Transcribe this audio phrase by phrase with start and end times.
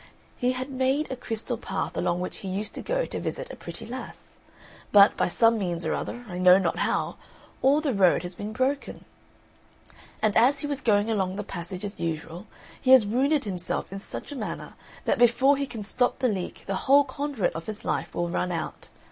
[0.35, 3.55] He had made a crystal path along which he used to go to visit a
[3.55, 4.37] pretty lass;
[4.91, 7.17] but by some means or other, I know not how,
[7.61, 9.05] all the road has been broken;
[10.19, 12.47] and as he was going along the passage as usual,
[12.81, 14.73] he has wounded himself in such a manner
[15.05, 18.51] that before he can stop the leak the whole conduit of his life will run
[18.51, 18.89] out.